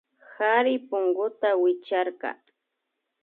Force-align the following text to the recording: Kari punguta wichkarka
Kari 0.33 0.75
punguta 0.87 1.49
wichkarka 1.61 2.29